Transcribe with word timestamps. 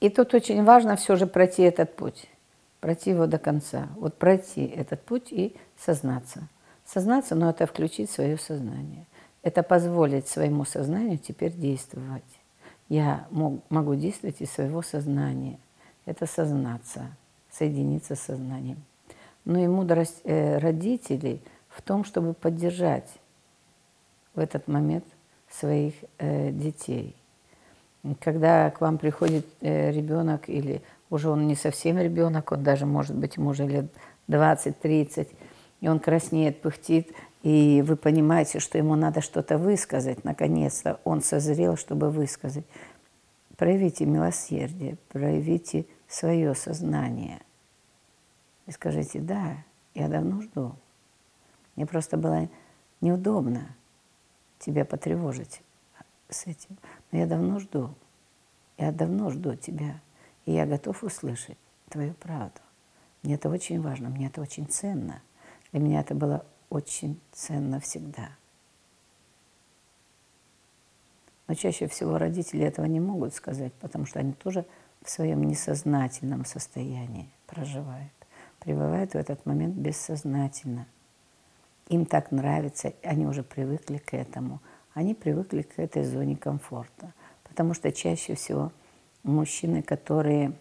И 0.00 0.10
тут 0.10 0.34
очень 0.34 0.62
важно 0.62 0.96
все 0.96 1.16
же 1.16 1.26
пройти 1.26 1.62
этот 1.62 1.96
путь, 1.96 2.28
пройти 2.80 3.10
его 3.10 3.26
до 3.26 3.38
конца. 3.38 3.88
Вот 3.96 4.14
пройти 4.18 4.66
этот 4.66 5.02
путь 5.02 5.32
и 5.32 5.56
сознаться. 5.78 6.48
Сознаться, 6.84 7.34
но 7.34 7.50
это 7.50 7.66
включить 7.66 8.10
свое 8.10 8.36
сознание. 8.36 9.06
Это 9.42 9.62
позволить 9.62 10.28
своему 10.28 10.64
сознанию 10.64 11.18
теперь 11.18 11.52
действовать. 11.52 12.22
Я 12.88 13.26
мог, 13.30 13.62
могу 13.70 13.94
действовать 13.94 14.40
из 14.40 14.50
своего 14.50 14.82
сознания. 14.82 15.58
Это 16.04 16.26
сознаться, 16.26 17.16
соединиться 17.50 18.14
с 18.14 18.20
сознанием. 18.20 18.82
Но 19.44 19.58
и 19.58 19.66
мудрость 19.66 20.20
э, 20.24 20.58
родителей 20.58 21.42
в 21.68 21.82
том, 21.82 22.04
чтобы 22.04 22.34
поддержать 22.34 23.08
в 24.34 24.40
этот 24.40 24.68
момент 24.68 25.04
своих 25.48 25.94
э, 26.18 26.50
детей– 26.50 27.16
когда 28.14 28.70
к 28.70 28.80
вам 28.80 28.98
приходит 28.98 29.46
э, 29.60 29.90
ребенок, 29.90 30.48
или 30.48 30.82
уже 31.10 31.28
он 31.28 31.46
не 31.46 31.54
совсем 31.54 31.98
ребенок, 31.98 32.52
он 32.52 32.62
даже, 32.62 32.86
может 32.86 33.16
быть, 33.16 33.36
ему 33.36 33.50
уже 33.50 33.66
лет 33.66 33.86
20-30, 34.28 35.28
и 35.80 35.88
он 35.88 35.98
краснеет, 35.98 36.60
пыхтит, 36.62 37.12
и 37.42 37.82
вы 37.86 37.96
понимаете, 37.96 38.60
что 38.60 38.78
ему 38.78 38.94
надо 38.96 39.20
что-то 39.20 39.58
высказать, 39.58 40.24
наконец-то 40.24 41.00
он 41.04 41.22
созрел, 41.22 41.76
чтобы 41.76 42.10
высказать. 42.10 42.64
Проявите 43.56 44.04
милосердие, 44.04 44.96
проявите 45.08 45.86
свое 46.08 46.54
сознание. 46.54 47.40
И 48.66 48.72
скажите, 48.72 49.20
да, 49.20 49.56
я 49.94 50.08
давно 50.08 50.42
жду. 50.42 50.74
Мне 51.76 51.86
просто 51.86 52.16
было 52.16 52.48
неудобно 53.00 53.68
тебя 54.58 54.84
потревожить 54.84 55.62
с 56.28 56.46
этим. 56.46 56.78
Но 57.10 57.18
я 57.18 57.26
давно 57.26 57.58
жду. 57.58 57.94
Я 58.76 58.92
давно 58.92 59.30
жду 59.30 59.54
тебя. 59.54 60.00
И 60.44 60.52
я 60.52 60.66
готов 60.66 61.02
услышать 61.02 61.58
твою 61.88 62.14
правду. 62.14 62.60
Мне 63.22 63.34
это 63.34 63.48
очень 63.48 63.80
важно, 63.80 64.08
мне 64.08 64.26
это 64.26 64.40
очень 64.40 64.66
ценно. 64.66 65.22
Для 65.72 65.80
меня 65.80 66.00
это 66.00 66.14
было 66.14 66.44
очень 66.70 67.20
ценно 67.32 67.80
всегда. 67.80 68.30
Но 71.48 71.54
чаще 71.54 71.86
всего 71.86 72.18
родители 72.18 72.64
этого 72.64 72.86
не 72.86 73.00
могут 73.00 73.34
сказать, 73.34 73.72
потому 73.74 74.06
что 74.06 74.18
они 74.18 74.32
тоже 74.32 74.66
в 75.02 75.10
своем 75.10 75.44
несознательном 75.44 76.44
состоянии 76.44 77.30
проживают. 77.46 78.12
Пребывают 78.60 79.12
в 79.12 79.16
этот 79.16 79.46
момент 79.46 79.74
бессознательно. 79.76 80.86
Им 81.88 82.04
так 82.04 82.32
нравится, 82.32 82.92
они 83.04 83.26
уже 83.26 83.42
привыкли 83.42 83.98
к 83.98 84.14
этому– 84.14 84.60
они 84.96 85.12
привыкли 85.12 85.60
к 85.60 85.78
этой 85.78 86.04
зоне 86.04 86.36
комфорта. 86.36 87.12
Потому 87.44 87.74
что 87.74 87.92
чаще 87.92 88.34
всего 88.34 88.72
мужчины, 89.24 89.82
которые 89.82 90.54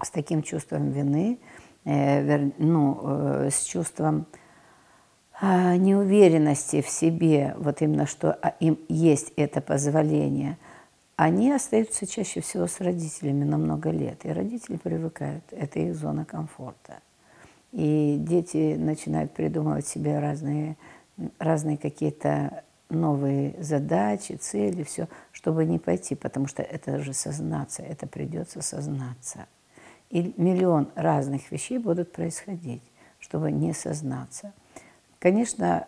с 0.00 0.08
таким 0.10 0.40
чувством 0.44 0.92
вины, 0.92 1.40
э, 1.84 2.50
ну, 2.58 3.00
э, 3.02 3.50
с 3.50 3.64
чувством 3.64 4.26
э, 5.42 5.74
неуверенности 5.76 6.80
в 6.80 6.88
себе, 6.88 7.56
вот 7.58 7.82
именно 7.82 8.06
что 8.06 8.38
а, 8.40 8.54
им 8.60 8.78
есть 8.88 9.32
это 9.34 9.60
позволение, 9.60 10.56
они 11.16 11.50
остаются 11.50 12.06
чаще 12.06 12.40
всего 12.40 12.68
с 12.68 12.80
родителями 12.80 13.42
на 13.42 13.58
много 13.58 13.90
лет. 13.90 14.24
И 14.24 14.30
родители 14.30 14.76
привыкают, 14.76 15.42
это 15.50 15.80
их 15.80 15.96
зона 15.96 16.24
комфорта. 16.24 17.00
И 17.72 18.16
дети 18.20 18.76
начинают 18.78 19.32
придумывать 19.32 19.88
себе 19.88 20.20
разные, 20.20 20.76
разные 21.40 21.78
какие-то 21.78 22.62
новые 22.94 23.54
задачи, 23.62 24.32
цели, 24.32 24.82
все, 24.82 25.08
чтобы 25.32 25.64
не 25.64 25.78
пойти, 25.78 26.14
потому 26.14 26.46
что 26.46 26.62
это 26.62 26.98
же 26.98 27.12
сознаться, 27.12 27.82
это 27.82 28.06
придется 28.06 28.62
сознаться. 28.62 29.46
И 30.10 30.34
миллион 30.36 30.88
разных 30.94 31.50
вещей 31.50 31.78
будут 31.78 32.12
происходить, 32.12 32.82
чтобы 33.18 33.50
не 33.50 33.72
сознаться. 33.72 34.52
Конечно, 35.18 35.86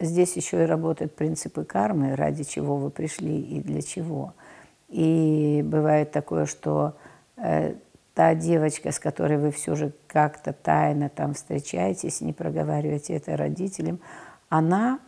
здесь 0.00 0.36
еще 0.36 0.62
и 0.62 0.66
работают 0.66 1.16
принципы 1.16 1.64
кармы, 1.64 2.14
ради 2.14 2.44
чего 2.44 2.76
вы 2.76 2.90
пришли 2.90 3.40
и 3.40 3.60
для 3.60 3.82
чего. 3.82 4.34
И 4.88 5.62
бывает 5.64 6.12
такое, 6.12 6.46
что 6.46 6.96
э, 7.36 7.74
та 8.14 8.34
девочка, 8.34 8.90
с 8.90 8.98
которой 8.98 9.38
вы 9.38 9.50
все 9.50 9.74
же 9.74 9.92
как-то 10.06 10.52
тайно 10.52 11.08
там 11.08 11.34
встречаетесь, 11.34 12.20
не 12.20 12.32
проговариваете 12.32 13.14
это 13.14 13.36
родителям, 13.36 14.00
она 14.48 14.98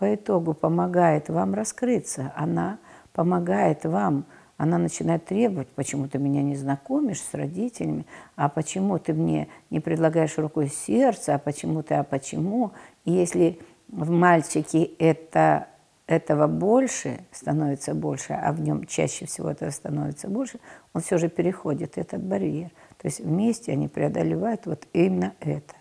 по 0.00 0.14
итогу 0.14 0.54
помогает 0.54 1.28
вам 1.28 1.52
раскрыться, 1.52 2.32
она 2.34 2.78
помогает 3.12 3.84
вам, 3.84 4.24
она 4.56 4.78
начинает 4.78 5.26
требовать, 5.26 5.68
почему 5.68 6.08
ты 6.08 6.18
меня 6.18 6.42
не 6.42 6.56
знакомишь 6.56 7.20
с 7.20 7.34
родителями, 7.34 8.06
а 8.34 8.48
почему 8.48 8.98
ты 8.98 9.12
мне 9.12 9.48
не 9.68 9.78
предлагаешь 9.78 10.38
рукой 10.38 10.68
сердца, 10.68 11.34
а 11.34 11.38
почему 11.38 11.82
ты, 11.82 11.96
а 11.96 12.02
почему. 12.02 12.72
И 13.04 13.12
если 13.12 13.60
в 13.88 14.10
мальчике 14.10 14.84
это, 14.98 15.66
этого 16.06 16.46
больше, 16.46 17.20
становится 17.30 17.94
больше, 17.94 18.32
а 18.32 18.52
в 18.52 18.60
нем 18.60 18.86
чаще 18.86 19.26
всего 19.26 19.50
этого 19.50 19.68
становится 19.68 20.28
больше, 20.28 20.60
он 20.94 21.02
все 21.02 21.18
же 21.18 21.28
переходит 21.28 21.98
этот 21.98 22.22
барьер. 22.22 22.70
То 22.96 23.06
есть 23.06 23.20
вместе 23.20 23.72
они 23.72 23.86
преодолевают 23.86 24.64
вот 24.64 24.86
именно 24.94 25.34
это. 25.40 25.74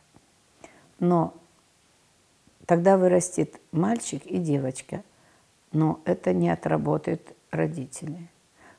Но 1.00 1.34
Тогда 2.70 2.98
вырастет 2.98 3.60
мальчик 3.72 4.24
и 4.28 4.38
девочка, 4.38 5.02
но 5.72 6.02
это 6.06 6.34
не 6.34 6.52
отработают 6.52 7.36
родители. 7.50 8.30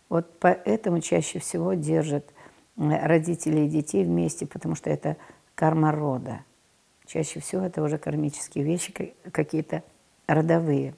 Вот 0.08 0.38
поэтому 0.38 1.00
чаще 1.00 1.40
всего 1.40 1.74
держат 1.74 2.24
родители 2.76 3.62
и 3.62 3.68
детей 3.68 4.04
вместе, 4.04 4.46
потому 4.46 4.76
что 4.76 4.90
это 4.90 5.16
карма 5.56 5.90
рода. 5.90 6.44
Чаще 7.04 7.40
всего 7.40 7.62
это 7.62 7.82
уже 7.82 7.98
кармические 7.98 8.62
вещи, 8.62 8.92
какие-то 9.32 9.82
родовые. 10.28 10.94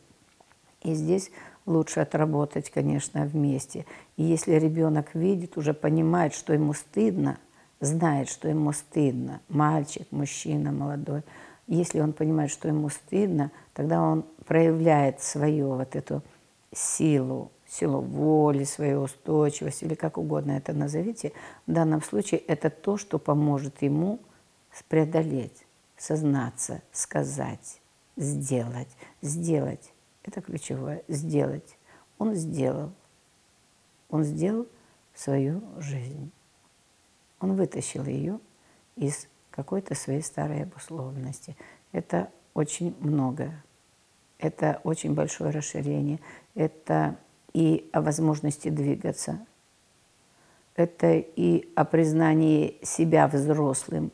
И 0.82 0.92
здесь 0.92 1.30
лучше 1.64 2.00
отработать, 2.00 2.68
конечно, 2.68 3.24
вместе. 3.24 3.86
И 4.18 4.22
если 4.22 4.56
ребенок 4.56 5.14
видит, 5.14 5.56
уже 5.56 5.72
понимает, 5.72 6.34
что 6.34 6.52
ему 6.52 6.74
стыдно, 6.74 7.38
знает, 7.80 8.28
что 8.28 8.48
ему 8.48 8.72
стыдно, 8.72 9.40
мальчик, 9.48 10.06
мужчина, 10.10 10.72
молодой– 10.72 11.22
если 11.74 12.00
он 12.00 12.12
понимает, 12.12 12.50
что 12.50 12.68
ему 12.68 12.88
стыдно, 12.88 13.50
тогда 13.72 14.02
он 14.02 14.24
проявляет 14.44 15.22
свою 15.22 15.74
вот 15.74 15.96
эту 15.96 16.22
силу, 16.74 17.50
силу 17.66 18.00
воли, 18.00 18.64
свою 18.64 19.02
устойчивость, 19.02 19.82
или 19.82 19.94
как 19.94 20.18
угодно 20.18 20.52
это 20.52 20.72
назовите. 20.72 21.32
В 21.66 21.72
данном 21.72 22.02
случае 22.02 22.40
это 22.40 22.68
то, 22.68 22.96
что 22.96 23.18
поможет 23.18 23.80
ему 23.82 24.20
преодолеть, 24.88 25.64
сознаться, 25.96 26.82
сказать, 26.92 27.80
сделать. 28.16 28.88
Сделать– 29.22 29.92
это 30.24 30.40
ключевое. 30.40 31.02
Сделать. 31.08 31.76
Он 32.18 32.34
сделал. 32.34 32.92
Он 34.10 34.24
сделал 34.24 34.66
свою 35.14 35.62
жизнь. 35.78 36.30
Он 37.40 37.54
вытащил 37.54 38.04
ее 38.04 38.38
из 38.96 39.26
какой-то 39.52 39.94
своей 39.94 40.22
старой 40.22 40.64
обусловленности. 40.64 41.56
Это 41.92 42.30
очень 42.54 42.96
много. 43.00 43.52
Это 44.38 44.80
очень 44.82 45.14
большое 45.14 45.50
расширение. 45.50 46.18
Это 46.54 47.16
и 47.52 47.88
о 47.92 48.00
возможности 48.00 48.68
двигаться. 48.68 49.38
Это 50.74 51.12
и 51.12 51.70
о 51.76 51.84
признании 51.84 52.78
себя 52.82 53.28
взрослым. 53.28 54.10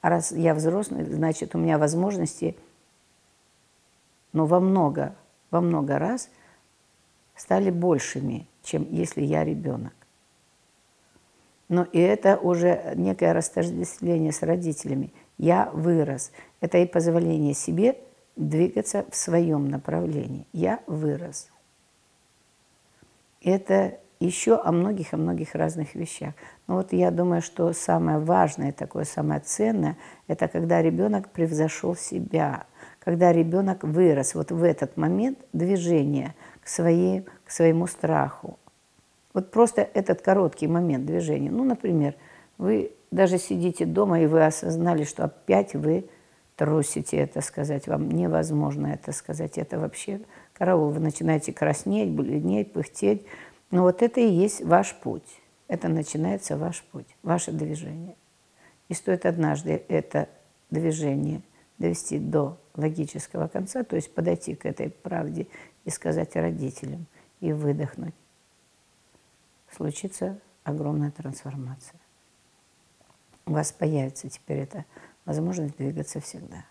А 0.00 0.10
раз 0.10 0.32
я 0.32 0.54
взрослый, 0.54 1.04
значит, 1.04 1.54
у 1.54 1.58
меня 1.58 1.78
возможности, 1.78 2.56
но 4.32 4.44
во 4.44 4.60
много, 4.60 5.14
во 5.50 5.60
много 5.60 5.98
раз 5.98 6.28
стали 7.36 7.70
большими, 7.70 8.46
чем 8.62 8.86
если 8.90 9.22
я 9.22 9.44
ребенок. 9.44 9.94
Но 11.68 11.84
и 11.84 11.98
это 11.98 12.36
уже 12.36 12.92
некое 12.96 13.32
растождествление 13.32 14.32
с 14.32 14.42
родителями. 14.42 15.12
Я 15.38 15.70
вырос. 15.72 16.32
Это 16.60 16.78
и 16.78 16.86
позволение 16.86 17.54
себе 17.54 17.98
двигаться 18.36 19.04
в 19.10 19.16
своем 19.16 19.68
направлении. 19.68 20.46
Я 20.52 20.80
вырос. 20.86 21.50
Это 23.42 23.98
еще 24.20 24.56
о 24.56 24.72
многих, 24.72 25.12
о 25.12 25.16
многих 25.16 25.54
разных 25.54 25.94
вещах. 25.94 26.34
Но 26.66 26.76
вот 26.76 26.92
я 26.92 27.10
думаю, 27.10 27.42
что 27.42 27.72
самое 27.72 28.18
важное, 28.18 28.72
такое 28.72 29.04
самое 29.04 29.40
ценное, 29.40 29.96
это 30.26 30.48
когда 30.48 30.82
ребенок 30.82 31.30
превзошел 31.30 31.94
себя, 31.94 32.66
когда 33.00 33.32
ребенок 33.32 33.84
вырос. 33.84 34.34
Вот 34.34 34.50
в 34.50 34.62
этот 34.62 34.96
момент 34.96 35.38
движения 35.52 36.34
к, 36.62 36.68
своей, 36.68 37.26
к 37.44 37.50
своему 37.50 37.86
страху, 37.86 38.58
вот 39.34 39.50
просто 39.50 39.82
этот 39.82 40.22
короткий 40.22 40.68
момент 40.68 41.04
движения. 41.04 41.50
Ну, 41.50 41.64
например, 41.64 42.14
вы 42.56 42.92
даже 43.10 43.38
сидите 43.38 43.84
дома, 43.84 44.20
и 44.20 44.26
вы 44.26 44.46
осознали, 44.46 45.04
что 45.04 45.24
опять 45.24 45.74
вы 45.74 46.08
трусите 46.56 47.18
это 47.18 47.40
сказать. 47.40 47.88
Вам 47.88 48.10
невозможно 48.10 48.86
это 48.86 49.12
сказать. 49.12 49.58
Это 49.58 49.78
вообще 49.78 50.20
караул. 50.54 50.90
Вы 50.90 51.00
начинаете 51.00 51.52
краснеть, 51.52 52.10
бледнеть, 52.10 52.72
пыхтеть. 52.72 53.26
Но 53.70 53.82
вот 53.82 54.02
это 54.02 54.20
и 54.20 54.28
есть 54.28 54.62
ваш 54.62 54.94
путь. 54.94 55.40
это 55.66 55.88
начинается 55.88 56.56
ваш 56.56 56.82
путь, 56.84 57.06
ваше 57.22 57.50
движение. 57.50 58.16
И 58.88 58.94
стоит 58.94 59.26
однажды 59.26 59.82
это 59.88 60.28
движение 60.70 61.42
довести 61.78 62.18
до 62.18 62.58
логического 62.76 63.48
конца, 63.48 63.82
то 63.82 63.96
есть 63.96 64.14
подойти 64.14 64.54
к 64.54 64.66
этой 64.66 64.90
правде 64.90 65.48
и 65.84 65.90
сказать 65.90 66.36
родителям, 66.36 67.06
и 67.40 67.52
выдохнуть, 67.52 68.14
случится 69.74 70.40
огромная 70.62 71.10
трансформация. 71.10 72.00
У 73.46 73.52
вас 73.52 73.72
появится 73.72 74.28
теперь 74.28 74.58
эта 74.58 74.86
возможность 75.24 75.76
двигаться 75.76 76.20
всегда. 76.20 76.64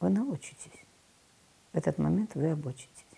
Вы 0.00 0.10
научитесь. 0.10 0.84
В 1.72 1.76
этот 1.78 1.98
момент 1.98 2.34
вы 2.34 2.50
обучитесь. 2.50 3.11